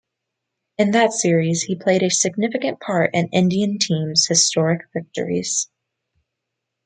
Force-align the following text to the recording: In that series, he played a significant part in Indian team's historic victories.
In 0.79 0.89
that 0.93 1.13
series, 1.13 1.61
he 1.61 1.75
played 1.75 2.01
a 2.01 2.09
significant 2.09 2.79
part 2.79 3.11
in 3.13 3.27
Indian 3.27 3.77
team's 3.77 4.25
historic 4.25 4.87
victories. 4.95 5.69